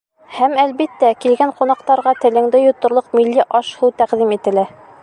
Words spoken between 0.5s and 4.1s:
әлбиттә, килгән ҡунаҡтарға телеңде йоторлоҡ милли аш-һыу